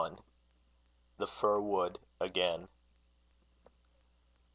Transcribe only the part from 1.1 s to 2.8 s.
THE FIR WOOD AGAIN.